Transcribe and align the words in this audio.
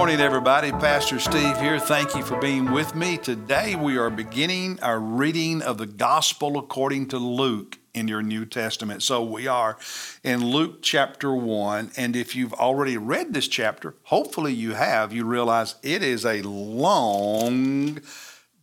morning, 0.00 0.20
everybody. 0.20 0.72
Pastor 0.72 1.18
Steve 1.20 1.58
here. 1.58 1.78
Thank 1.78 2.14
you 2.14 2.22
for 2.22 2.38
being 2.40 2.72
with 2.72 2.94
me. 2.94 3.18
Today, 3.18 3.76
we 3.76 3.98
are 3.98 4.08
beginning 4.08 4.80
our 4.80 4.98
reading 4.98 5.60
of 5.60 5.76
the 5.76 5.84
Gospel 5.84 6.58
according 6.58 7.08
to 7.08 7.18
Luke 7.18 7.76
in 7.92 8.08
your 8.08 8.22
New 8.22 8.46
Testament. 8.46 9.02
So, 9.02 9.22
we 9.22 9.46
are 9.46 9.76
in 10.24 10.42
Luke 10.42 10.78
chapter 10.80 11.34
1. 11.34 11.90
And 11.98 12.16
if 12.16 12.34
you've 12.34 12.54
already 12.54 12.96
read 12.96 13.34
this 13.34 13.46
chapter, 13.46 13.94
hopefully 14.04 14.54
you 14.54 14.72
have, 14.72 15.12
you 15.12 15.26
realize 15.26 15.74
it 15.82 16.02
is 16.02 16.24
a 16.24 16.40
long 16.40 18.00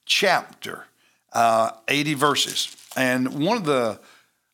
chapter, 0.08 0.88
uh, 1.34 1.70
80 1.88 2.16
verses. 2.16 2.76
And 2.96 3.46
one 3.46 3.58
of 3.58 3.66
the 3.66 4.00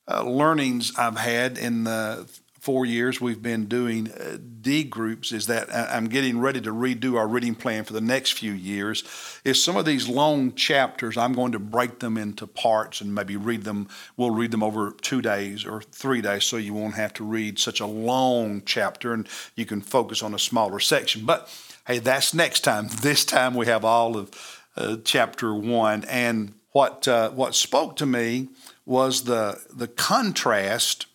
uh, 0.05 0.23
learnings 0.23 0.91
I've 0.97 1.17
had 1.17 1.57
in 1.57 1.85
the 1.85 2.27
four 2.63 2.85
years 2.85 3.19
we've 3.19 3.41
been 3.41 3.65
doing 3.65 4.09
uh, 4.09 4.37
D 4.61 4.85
groups 4.85 5.33
is 5.33 5.47
that 5.47 5.67
I'm 5.75 6.07
getting 6.07 6.39
ready 6.39 6.61
to 6.61 6.71
redo 6.71 7.17
our 7.17 7.27
reading 7.27 7.55
plan 7.55 7.83
for 7.83 7.91
the 7.91 7.99
next 7.99 8.35
few 8.35 8.53
years. 8.53 9.03
Is 9.43 9.61
some 9.61 9.75
of 9.75 9.83
these 9.83 10.07
long 10.07 10.53
chapters, 10.53 11.17
I'm 11.17 11.33
going 11.33 11.51
to 11.51 11.59
break 11.59 11.99
them 11.99 12.17
into 12.17 12.47
parts 12.47 13.01
and 13.01 13.13
maybe 13.13 13.35
read 13.35 13.65
them. 13.65 13.89
We'll 14.15 14.31
read 14.31 14.51
them 14.51 14.63
over 14.63 14.91
two 14.91 15.21
days 15.21 15.65
or 15.65 15.81
three 15.81 16.21
days 16.21 16.45
so 16.45 16.55
you 16.55 16.73
won't 16.73 16.93
have 16.95 17.13
to 17.15 17.25
read 17.25 17.59
such 17.59 17.81
a 17.81 17.85
long 17.85 18.61
chapter 18.65 19.11
and 19.11 19.27
you 19.57 19.65
can 19.65 19.81
focus 19.81 20.23
on 20.23 20.33
a 20.33 20.39
smaller 20.39 20.79
section. 20.79 21.25
But 21.25 21.53
hey, 21.85 21.99
that's 21.99 22.33
next 22.33 22.61
time. 22.61 22.87
This 23.01 23.25
time 23.25 23.55
we 23.55 23.65
have 23.65 23.83
all 23.83 24.15
of 24.15 24.31
uh, 24.77 24.95
chapter 25.03 25.53
one. 25.53 26.05
And 26.05 26.53
what, 26.71 27.09
uh, 27.09 27.31
what 27.31 27.55
spoke 27.55 27.97
to 27.97 28.05
me 28.05 28.47
was 28.85 29.25
the, 29.25 29.59
the 29.69 29.89
contrast 29.89 31.07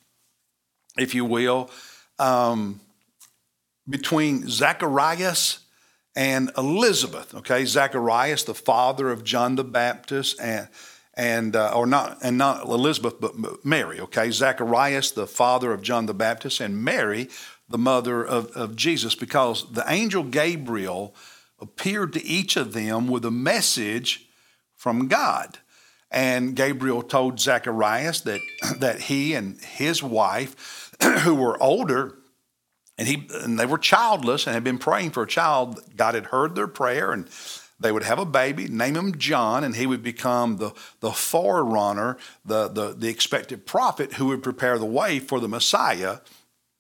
if 0.99 1.15
you 1.15 1.25
will, 1.25 1.71
um, 2.19 2.81
between 3.89 4.49
Zacharias 4.49 5.61
and 6.15 6.51
Elizabeth. 6.59 7.35
Okay, 7.35 7.65
Zacharias, 7.65 8.45
the 8.45 8.55
father 8.55 9.11
of 9.11 9.25
John 9.25 9.57
the 9.57 9.65
Baptist, 9.65 10.41
and 10.41 10.69
and 11.15 11.57
uh, 11.57 11.73
or 11.75 11.87
not 11.87 12.19
and 12.23 12.37
not 12.39 12.65
Elizabeth, 12.65 13.21
but 13.21 13.65
Mary. 13.65 14.01
Okay, 14.01 14.31
Zacharias, 14.31 15.13
the 15.13 15.27
father 15.27 15.73
of 15.73 15.83
John 15.83 16.07
the 16.07 16.15
Baptist, 16.15 16.61
and 16.61 16.83
Mary, 16.83 17.29
the 17.69 17.79
mother 17.79 18.25
of, 18.25 18.51
of 18.53 18.77
Jesus, 18.77 19.15
because 19.15 19.71
the 19.73 19.85
angel 19.89 20.23
Gabriel 20.23 21.15
appeared 21.61 22.13
to 22.13 22.25
each 22.25 22.57
of 22.57 22.73
them 22.73 23.09
with 23.09 23.25
a 23.25 23.31
message 23.31 24.29
from 24.77 25.09
God. 25.09 25.59
And 26.11 26.57
Gabriel 26.57 27.03
told 27.03 27.39
Zacharias 27.41 28.23
that, 28.23 28.41
that 28.79 29.03
he 29.03 29.35
and 29.35 29.61
his 29.61 30.03
wife 30.03 30.95
who 31.21 31.35
were 31.35 31.63
older 31.63 32.15
and 32.97 33.07
he 33.07 33.29
and 33.43 33.59
they 33.59 33.67
were 33.67 33.79
childless 33.79 34.47
and 34.47 34.55
had 34.55 34.65
been 34.65 34.79
praying 34.79 35.11
for 35.11 35.23
a 35.23 35.27
child. 35.27 35.81
God 35.97 36.15
had 36.15 36.27
heard 36.27 36.57
their 36.57 36.67
prayer 36.67 37.13
and 37.13 37.29
they 37.81 37.93
would 37.93 38.03
have 38.03 38.19
a 38.19 38.25
baby, 38.25 38.67
name 38.67 38.97
him 38.97 39.17
John, 39.19 39.63
and 39.63 39.77
he 39.77 39.87
would 39.87 40.03
become 40.03 40.57
the, 40.57 40.73
the 40.99 41.13
forerunner, 41.13 42.19
the, 42.45 42.67
the, 42.67 42.93
the 42.93 43.09
expected 43.09 43.67
prophet 43.67 44.15
who 44.15 44.27
would 44.27 44.43
prepare 44.43 44.79
the 44.79 44.85
way 44.85 45.21
for 45.21 45.39
the 45.39 45.49
Messiah, 45.49 46.19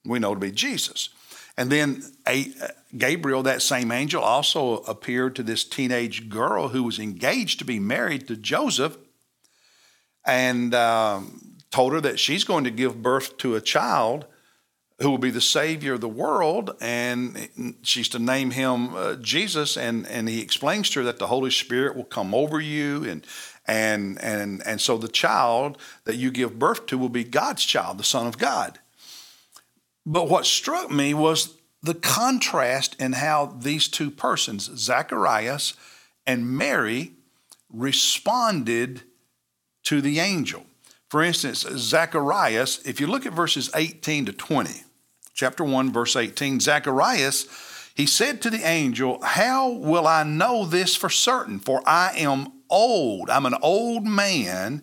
we 0.04 0.18
know 0.18 0.34
to 0.34 0.40
be 0.40 0.50
Jesus. 0.50 1.10
And 1.56 1.70
then 1.70 2.02
a, 2.26 2.52
Gabriel, 2.96 3.44
that 3.44 3.62
same 3.62 3.92
angel, 3.92 4.22
also 4.22 4.78
appeared 4.78 5.36
to 5.36 5.44
this 5.44 5.62
teenage 5.62 6.28
girl 6.28 6.68
who 6.68 6.82
was 6.82 6.98
engaged 6.98 7.60
to 7.60 7.64
be 7.64 7.78
married 7.78 8.26
to 8.28 8.36
Joseph. 8.36 8.96
And 10.28 10.74
um, 10.74 11.56
told 11.70 11.92
her 11.94 12.00
that 12.02 12.20
she's 12.20 12.44
going 12.44 12.64
to 12.64 12.70
give 12.70 13.02
birth 13.02 13.36
to 13.38 13.56
a 13.56 13.60
child 13.60 14.26
who 15.00 15.10
will 15.10 15.18
be 15.18 15.30
the 15.30 15.40
savior 15.40 15.94
of 15.94 16.00
the 16.00 16.08
world 16.08 16.76
and 16.80 17.48
she's 17.82 18.08
to 18.08 18.18
name 18.18 18.50
him 18.50 18.94
uh, 18.96 19.14
jesus 19.14 19.76
and, 19.76 20.08
and 20.08 20.28
he 20.28 20.40
explains 20.40 20.90
to 20.90 20.98
her 20.98 21.04
that 21.04 21.20
the 21.20 21.28
holy 21.28 21.52
spirit 21.52 21.94
will 21.94 22.02
come 22.02 22.34
over 22.34 22.60
you 22.60 23.04
and 23.04 23.24
and 23.68 24.18
and 24.22 24.66
and 24.66 24.80
so 24.80 24.96
the 24.96 25.08
child 25.08 25.78
that 26.04 26.16
you 26.16 26.30
give 26.30 26.58
birth 26.58 26.86
to 26.86 26.98
will 26.98 27.10
be 27.10 27.22
god's 27.22 27.64
child 27.64 27.98
the 27.98 28.04
son 28.04 28.26
of 28.26 28.38
god. 28.38 28.80
But 30.04 30.28
what 30.30 30.46
struck 30.46 30.90
me 30.90 31.12
was 31.12 31.58
the 31.82 31.94
contrast 31.94 32.96
in 32.98 33.12
how 33.12 33.46
these 33.60 33.86
two 33.86 34.10
persons 34.10 34.70
zacharias 34.74 35.74
and 36.26 36.50
mary 36.56 37.12
responded 37.70 39.02
to 39.88 40.00
the 40.00 40.18
angel 40.20 40.64
for 41.08 41.22
instance, 41.22 41.60
Zacharias, 41.60 42.80
if 42.84 43.00
you 43.00 43.06
look 43.06 43.24
at 43.24 43.32
verses 43.32 43.70
18 43.74 44.26
to 44.26 44.32
20, 44.32 44.82
chapter 45.32 45.64
1, 45.64 45.90
verse 45.90 46.16
18, 46.16 46.60
Zacharias, 46.60 47.46
he 47.94 48.04
said 48.04 48.42
to 48.42 48.50
the 48.50 48.66
angel, 48.66 49.18
How 49.22 49.70
will 49.70 50.06
I 50.06 50.22
know 50.22 50.66
this 50.66 50.94
for 50.94 51.08
certain? 51.08 51.58
For 51.58 51.82
I 51.86 52.12
am 52.16 52.52
old. 52.68 53.30
I'm 53.30 53.46
an 53.46 53.56
old 53.62 54.06
man, 54.06 54.82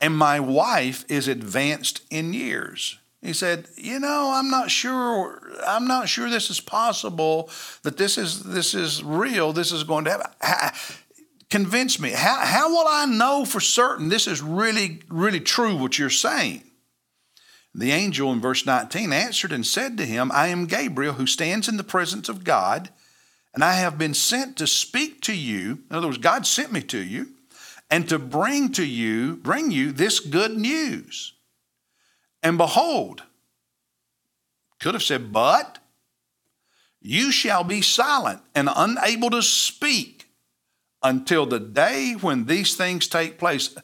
and 0.00 0.16
my 0.16 0.38
wife 0.38 1.04
is 1.08 1.26
advanced 1.26 2.02
in 2.08 2.32
years. 2.32 2.98
He 3.20 3.32
said, 3.32 3.68
"You 3.76 4.00
know, 4.00 4.32
I'm 4.34 4.50
not 4.50 4.70
sure. 4.70 5.40
I'm 5.66 5.86
not 5.86 6.10
sure 6.10 6.28
this 6.28 6.50
is 6.50 6.60
possible. 6.60 7.48
That 7.82 7.96
this 7.96 8.18
is 8.18 8.42
this 8.42 8.74
is 8.74 9.02
real. 9.02 9.54
This 9.54 9.72
is 9.72 9.82
going 9.82 10.04
to 10.04 10.30
happen." 10.42 10.96
Convince 11.54 12.00
me. 12.00 12.10
How, 12.10 12.44
how 12.44 12.68
will 12.68 12.88
I 12.88 13.06
know 13.06 13.44
for 13.44 13.60
certain 13.60 14.08
this 14.08 14.26
is 14.26 14.42
really, 14.42 15.02
really 15.08 15.38
true 15.38 15.76
what 15.76 16.00
you're 16.00 16.10
saying? 16.10 16.64
The 17.72 17.92
angel 17.92 18.32
in 18.32 18.40
verse 18.40 18.66
19 18.66 19.12
answered 19.12 19.52
and 19.52 19.64
said 19.64 19.96
to 19.98 20.04
him, 20.04 20.32
I 20.34 20.48
am 20.48 20.66
Gabriel 20.66 21.14
who 21.14 21.28
stands 21.28 21.68
in 21.68 21.76
the 21.76 21.84
presence 21.84 22.28
of 22.28 22.42
God, 22.42 22.90
and 23.54 23.62
I 23.62 23.74
have 23.74 23.96
been 23.96 24.14
sent 24.14 24.56
to 24.56 24.66
speak 24.66 25.20
to 25.22 25.32
you. 25.32 25.84
In 25.88 25.94
other 25.94 26.08
words, 26.08 26.18
God 26.18 26.44
sent 26.44 26.72
me 26.72 26.80
to 26.80 26.98
you, 26.98 27.28
and 27.88 28.08
to 28.08 28.18
bring 28.18 28.72
to 28.72 28.84
you, 28.84 29.36
bring 29.36 29.70
you 29.70 29.92
this 29.92 30.18
good 30.18 30.58
news. 30.58 31.34
And 32.42 32.58
behold, 32.58 33.22
could 34.80 34.94
have 34.94 35.04
said, 35.04 35.32
but 35.32 35.78
you 37.00 37.30
shall 37.30 37.62
be 37.62 37.80
silent 37.80 38.42
and 38.56 38.68
unable 38.74 39.30
to 39.30 39.40
speak 39.40 40.23
until 41.04 41.46
the 41.46 41.60
day 41.60 42.14
when 42.20 42.46
these 42.46 42.74
things 42.74 43.06
take 43.06 43.38
place. 43.38 43.76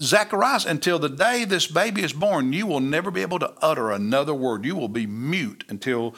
Zacharias, 0.00 0.64
until 0.64 0.98
the 0.98 1.08
day 1.08 1.44
this 1.44 1.66
baby 1.66 2.02
is 2.02 2.12
born, 2.12 2.52
you 2.52 2.66
will 2.66 2.80
never 2.80 3.10
be 3.10 3.22
able 3.22 3.38
to 3.40 3.54
utter 3.60 3.90
another 3.90 4.34
word. 4.34 4.64
You 4.64 4.74
will 4.74 4.88
be 4.88 5.06
mute 5.06 5.64
until 5.68 6.14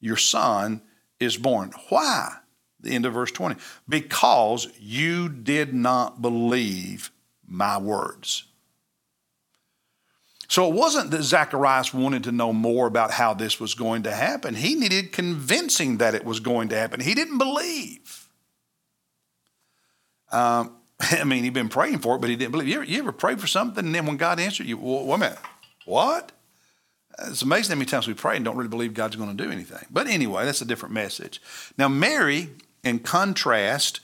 your 0.00 0.16
son 0.16 0.82
is 1.18 1.36
born. 1.36 1.72
Why? 1.88 2.36
The 2.80 2.94
end 2.94 3.06
of 3.06 3.14
verse 3.14 3.30
20. 3.32 3.56
Because 3.88 4.68
you 4.78 5.28
did 5.28 5.72
not 5.72 6.20
believe 6.20 7.10
my 7.46 7.78
words. 7.78 8.44
So 10.48 10.68
it 10.68 10.74
wasn't 10.74 11.12
that 11.12 11.22
Zacharias 11.22 11.94
wanted 11.94 12.24
to 12.24 12.32
know 12.32 12.52
more 12.52 12.86
about 12.86 13.12
how 13.12 13.32
this 13.32 13.58
was 13.58 13.72
going 13.74 14.02
to 14.02 14.12
happen. 14.12 14.54
He 14.54 14.74
needed 14.74 15.12
convincing 15.12 15.96
that 15.96 16.14
it 16.14 16.26
was 16.26 16.40
going 16.40 16.68
to 16.68 16.76
happen. 16.76 17.00
He 17.00 17.14
didn't 17.14 17.38
believe. 17.38 18.01
Um, 20.32 20.76
I 21.00 21.24
mean, 21.24 21.44
he'd 21.44 21.52
been 21.52 21.68
praying 21.68 21.98
for 21.98 22.16
it, 22.16 22.20
but 22.20 22.30
he 22.30 22.36
didn't 22.36 22.52
believe. 22.52 22.68
You 22.68 22.76
ever, 22.76 22.84
you 22.84 22.98
ever 22.98 23.12
pray 23.12 23.36
for 23.36 23.46
something, 23.46 23.84
and 23.84 23.94
then 23.94 24.06
when 24.06 24.16
God 24.16 24.40
answered 24.40 24.66
you, 24.66 24.76
well, 24.78 25.04
wait 25.04 25.14
a 25.14 25.18
minute, 25.18 25.38
what? 25.84 26.32
It's 27.26 27.42
amazing 27.42 27.74
how 27.74 27.78
many 27.78 27.86
times 27.86 28.08
we 28.08 28.14
pray 28.14 28.36
and 28.36 28.44
don't 28.44 28.56
really 28.56 28.68
believe 28.68 28.94
God's 28.94 29.16
going 29.16 29.36
to 29.36 29.44
do 29.44 29.50
anything. 29.50 29.86
But 29.90 30.06
anyway, 30.06 30.44
that's 30.46 30.62
a 30.62 30.66
different 30.66 30.94
message. 30.94 31.42
Now, 31.76 31.88
Mary, 31.88 32.50
in 32.82 33.00
contrast, 33.00 34.00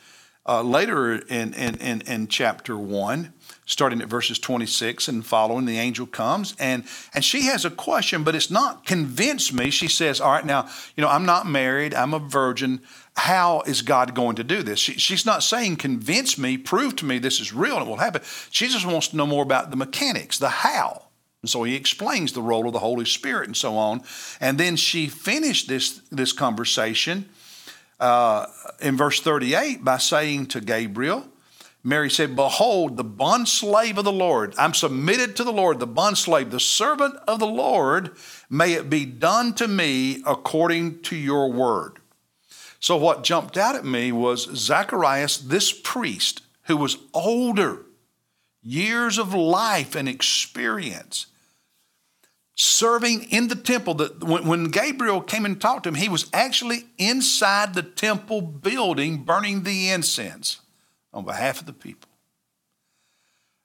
uh, 0.48 0.62
later 0.62 1.16
in, 1.16 1.52
in, 1.52 1.76
in, 1.76 2.00
in 2.00 2.26
chapter 2.26 2.76
1, 2.76 3.34
starting 3.66 4.00
at 4.00 4.08
verses 4.08 4.38
26 4.38 5.06
and 5.06 5.24
following, 5.24 5.66
the 5.66 5.78
angel 5.78 6.06
comes 6.06 6.56
and, 6.58 6.84
and 7.12 7.22
she 7.22 7.42
has 7.42 7.66
a 7.66 7.70
question, 7.70 8.24
but 8.24 8.34
it's 8.34 8.50
not 8.50 8.86
convince 8.86 9.52
me. 9.52 9.68
She 9.68 9.88
says, 9.88 10.20
All 10.22 10.32
right, 10.32 10.46
now, 10.46 10.66
you 10.96 11.02
know, 11.02 11.08
I'm 11.08 11.26
not 11.26 11.46
married, 11.46 11.94
I'm 11.94 12.14
a 12.14 12.18
virgin. 12.18 12.80
How 13.14 13.60
is 13.66 13.82
God 13.82 14.14
going 14.14 14.36
to 14.36 14.44
do 14.44 14.62
this? 14.62 14.78
She, 14.78 14.94
she's 14.94 15.26
not 15.26 15.42
saying, 15.42 15.76
Convince 15.76 16.38
me, 16.38 16.56
prove 16.56 16.96
to 16.96 17.04
me 17.04 17.18
this 17.18 17.40
is 17.40 17.52
real 17.52 17.76
and 17.76 17.86
it 17.86 17.88
will 17.88 17.98
happen. 17.98 18.22
She 18.50 18.68
just 18.68 18.86
wants 18.86 19.08
to 19.08 19.16
know 19.16 19.26
more 19.26 19.42
about 19.42 19.70
the 19.70 19.76
mechanics, 19.76 20.38
the 20.38 20.48
how. 20.48 21.02
And 21.42 21.50
so 21.50 21.62
he 21.62 21.76
explains 21.76 22.32
the 22.32 22.42
role 22.42 22.66
of 22.66 22.72
the 22.72 22.80
Holy 22.80 23.04
Spirit 23.04 23.46
and 23.46 23.56
so 23.56 23.76
on. 23.76 24.02
And 24.40 24.58
then 24.58 24.76
she 24.76 25.08
finished 25.08 25.68
this, 25.68 26.00
this 26.10 26.32
conversation 26.32 27.28
uh, 28.00 28.46
in 28.80 28.96
verse 28.96 29.20
38 29.20 29.84
by 29.84 29.98
saying 29.98 30.46
to 30.46 30.60
Gabriel, 30.60 31.26
Mary 31.84 32.10
said, 32.10 32.36
Behold, 32.36 32.96
the 32.96 33.04
bondslave 33.04 33.96
of 33.96 34.04
the 34.04 34.12
Lord. 34.12 34.54
I'm 34.58 34.74
submitted 34.74 35.36
to 35.36 35.44
the 35.44 35.52
Lord, 35.52 35.78
the 35.78 35.86
bondslave, 35.86 36.50
the 36.50 36.60
servant 36.60 37.16
of 37.26 37.38
the 37.38 37.46
Lord. 37.46 38.16
May 38.50 38.72
it 38.74 38.90
be 38.90 39.04
done 39.06 39.54
to 39.54 39.68
me 39.68 40.22
according 40.26 41.02
to 41.02 41.16
your 41.16 41.50
word. 41.52 41.98
So, 42.80 42.96
what 42.96 43.24
jumped 43.24 43.56
out 43.56 43.74
at 43.74 43.84
me 43.84 44.12
was 44.12 44.54
Zacharias, 44.54 45.38
this 45.38 45.72
priest 45.72 46.42
who 46.64 46.76
was 46.76 46.98
older, 47.14 47.86
years 48.62 49.18
of 49.18 49.34
life 49.34 49.94
and 49.94 50.08
experience, 50.08 51.26
serving 52.58 53.22
in 53.30 53.48
the 53.48 53.54
temple. 53.54 53.94
That 53.94 54.22
when, 54.22 54.64
Gabriel 54.64 55.22
came 55.22 55.46
and 55.46 55.58
talked 55.58 55.84
to 55.84 55.88
him, 55.88 55.94
he 55.94 56.08
was 56.08 56.28
actually 56.32 56.86
inside 56.98 57.72
the 57.72 57.82
temple 57.82 58.42
building 58.42 59.24
burning 59.24 59.62
the 59.62 59.88
incense 59.90 60.60
on 61.14 61.24
behalf 61.24 61.60
of 61.60 61.66
the 61.66 61.72
people. 61.72 62.10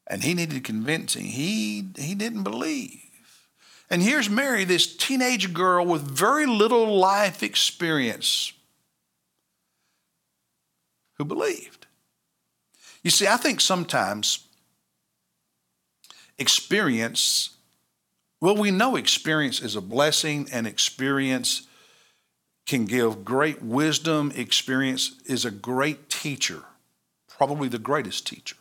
And 0.08 0.24
he 0.24 0.34
needed 0.34 0.64
convincing. 0.64 1.26
He, 1.26 1.90
he 1.98 2.14
didn't 2.14 2.44
believe. 2.44 3.00
And 3.90 4.02
here's 4.02 4.30
Mary, 4.30 4.64
this 4.64 4.96
teenage 4.96 5.54
girl 5.54 5.86
with 5.86 6.02
very 6.02 6.46
little 6.46 6.98
life 6.98 7.42
experience, 7.44 8.54
who 11.18 11.26
believed. 11.26 11.88
You 13.02 13.12
see, 13.12 13.28
I 13.28 13.38
think 13.38 13.60
sometimes 13.60 14.48
experience, 16.38 17.52
well, 18.44 18.58
we 18.58 18.72
know 18.72 18.98
experience 18.98 19.62
is 19.62 19.78
a 19.78 19.82
blessing 19.82 20.50
and 20.52 20.68
experience 20.68 21.66
can 22.66 22.84
give 22.84 23.24
great 23.24 23.64
wisdom. 23.64 24.34
Experience 24.36 25.16
is 25.26 25.46
a 25.46 25.50
great 25.50 26.10
teacher, 26.10 26.64
probably 27.30 27.70
the 27.70 27.80
greatest 27.80 28.28
teacher. 28.28 28.58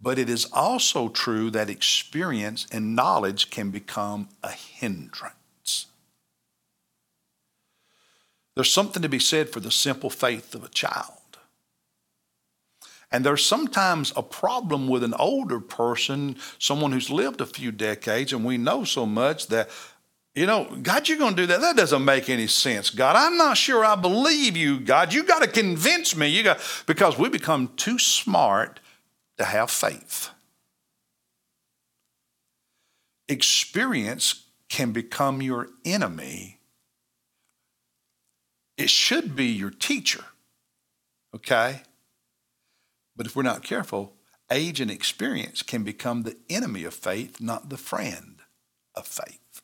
But 0.00 0.16
it 0.16 0.30
is 0.30 0.46
also 0.52 1.08
true 1.08 1.50
that 1.50 1.68
experience 1.68 2.68
and 2.70 2.94
knowledge 2.94 3.50
can 3.50 3.72
become 3.72 4.28
a 4.44 4.52
hindrance. 4.52 5.86
There's 8.54 8.72
something 8.72 9.02
to 9.02 9.08
be 9.08 9.18
said 9.18 9.48
for 9.48 9.58
the 9.58 9.72
simple 9.72 10.08
faith 10.08 10.54
of 10.54 10.62
a 10.62 10.68
child. 10.68 11.27
And 13.10 13.24
there's 13.24 13.44
sometimes 13.44 14.12
a 14.16 14.22
problem 14.22 14.86
with 14.86 15.02
an 15.02 15.14
older 15.14 15.60
person, 15.60 16.36
someone 16.58 16.92
who's 16.92 17.10
lived 17.10 17.40
a 17.40 17.46
few 17.46 17.72
decades, 17.72 18.32
and 18.32 18.44
we 18.44 18.58
know 18.58 18.84
so 18.84 19.06
much 19.06 19.46
that, 19.46 19.70
you 20.34 20.44
know, 20.44 20.68
God, 20.82 21.08
you're 21.08 21.18
going 21.18 21.34
to 21.34 21.42
do 21.42 21.46
that. 21.46 21.62
That 21.62 21.76
doesn't 21.76 22.04
make 22.04 22.28
any 22.28 22.46
sense. 22.46 22.90
God, 22.90 23.16
I'm 23.16 23.38
not 23.38 23.56
sure 23.56 23.84
I 23.84 23.96
believe 23.96 24.56
you, 24.56 24.78
God. 24.78 25.14
You 25.14 25.24
got 25.24 25.42
to 25.42 25.48
convince 25.48 26.14
me. 26.14 26.28
You 26.28 26.42
got 26.42 26.60
because 26.86 27.18
we 27.18 27.30
become 27.30 27.72
too 27.76 27.98
smart 27.98 28.80
to 29.38 29.44
have 29.44 29.70
faith. 29.70 30.28
Experience 33.26 34.44
can 34.68 34.92
become 34.92 35.40
your 35.40 35.68
enemy. 35.84 36.58
It 38.76 38.90
should 38.90 39.34
be 39.34 39.46
your 39.46 39.70
teacher, 39.70 40.24
okay? 41.34 41.82
But 43.18 43.26
if 43.26 43.34
we're 43.34 43.42
not 43.42 43.64
careful, 43.64 44.14
age 44.50 44.80
and 44.80 44.90
experience 44.90 45.62
can 45.62 45.82
become 45.82 46.22
the 46.22 46.36
enemy 46.48 46.84
of 46.84 46.94
faith, 46.94 47.40
not 47.40 47.68
the 47.68 47.76
friend 47.76 48.36
of 48.94 49.06
faith. 49.06 49.60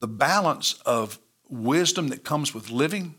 The 0.00 0.08
balance 0.08 0.74
of 0.84 1.18
wisdom 1.48 2.08
that 2.08 2.22
comes 2.22 2.54
with 2.54 2.70
living 2.70 3.16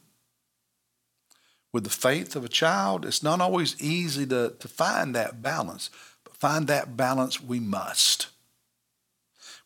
with 1.74 1.86
the 1.86 1.90
faith 1.90 2.36
of 2.36 2.46
a 2.46 2.50
child, 2.50 3.04
it's 3.04 3.24
not 3.24 3.42
always 3.42 3.82
easy 3.82 4.28
to, 4.28 4.54
to 4.60 4.68
find 4.68 5.16
that 5.16 5.42
balance, 5.42 5.90
but 6.24 6.36
find 6.36 6.68
that 6.68 6.96
balance 6.96 7.42
we 7.42 7.60
must. 7.60 8.28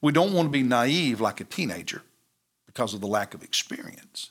We 0.01 0.13
don't 0.13 0.33
want 0.33 0.48
to 0.48 0.51
be 0.51 0.63
naive 0.63 1.19
like 1.19 1.42
a 1.42 1.45
teenager 1.45 2.04
because 2.66 2.94
of 2.94 3.01
the 3.01 3.07
lack 3.07 3.33
of 3.33 3.44
experience, 3.44 4.30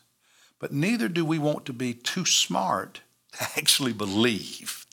but 0.58 0.72
neither 0.72 1.08
do 1.08 1.24
we 1.24 1.38
want 1.38 1.64
to 1.66 1.72
be 1.72 1.94
too 1.94 2.24
smart 2.24 3.00
to 3.32 3.42
actually 3.56 3.92
believe 3.92 4.86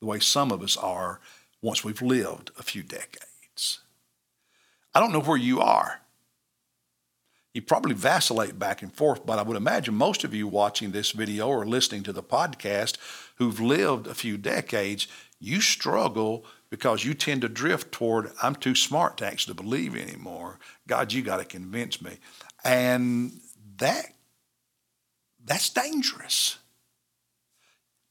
the 0.00 0.06
way 0.06 0.18
some 0.18 0.50
of 0.50 0.62
us 0.62 0.76
are 0.76 1.20
once 1.62 1.84
we've 1.84 2.02
lived 2.02 2.50
a 2.58 2.62
few 2.62 2.82
decades. 2.82 3.80
I 4.94 5.00
don't 5.00 5.12
know 5.12 5.20
where 5.20 5.36
you 5.36 5.60
are 5.60 6.00
you 7.56 7.62
probably 7.62 7.94
vacillate 7.94 8.58
back 8.58 8.82
and 8.82 8.92
forth, 8.92 9.24
but 9.24 9.38
I 9.38 9.42
would 9.42 9.56
imagine 9.56 9.94
most 9.94 10.24
of 10.24 10.34
you 10.34 10.46
watching 10.46 10.90
this 10.90 11.12
video 11.12 11.48
or 11.48 11.64
listening 11.64 12.02
to 12.02 12.12
the 12.12 12.22
podcast 12.22 12.98
who've 13.36 13.58
lived 13.58 14.06
a 14.06 14.14
few 14.14 14.36
decades, 14.36 15.08
you 15.40 15.62
struggle 15.62 16.44
because 16.68 17.02
you 17.02 17.14
tend 17.14 17.40
to 17.40 17.48
drift 17.48 17.92
toward, 17.92 18.30
I'm 18.42 18.56
too 18.56 18.74
smart 18.74 19.16
to 19.16 19.26
actually 19.26 19.54
believe 19.54 19.96
anymore. 19.96 20.58
God, 20.86 21.14
you 21.14 21.22
got 21.22 21.38
to 21.38 21.46
convince 21.46 22.02
me. 22.02 22.18
And 22.62 23.40
that 23.78 24.15
that's 25.46 25.70
dangerous. 25.70 26.58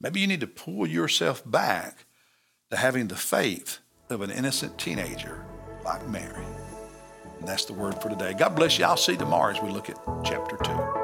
Maybe 0.01 0.19
you 0.19 0.27
need 0.27 0.41
to 0.41 0.47
pull 0.47 0.87
yourself 0.87 1.43
back 1.45 2.05
to 2.71 2.77
having 2.77 3.07
the 3.07 3.15
faith 3.15 3.79
of 4.09 4.21
an 4.21 4.31
innocent 4.31 4.77
teenager 4.77 5.45
like 5.83 6.07
Mary. 6.07 6.45
And 7.39 7.47
that's 7.47 7.65
the 7.65 7.73
word 7.73 8.01
for 8.01 8.09
today. 8.09 8.33
God 8.33 8.55
bless 8.55 8.79
you. 8.79 8.85
I'll 8.85 8.97
see 8.97 9.13
you 9.13 9.17
tomorrow 9.17 9.53
as 9.53 9.61
we 9.61 9.69
look 9.69 9.89
at 9.89 9.97
chapter 10.23 10.57
2. 10.57 10.94